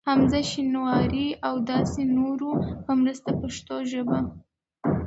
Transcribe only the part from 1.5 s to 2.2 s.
و داسی